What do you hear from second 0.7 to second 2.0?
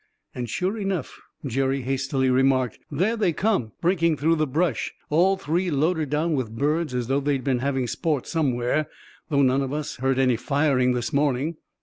enough," Jerry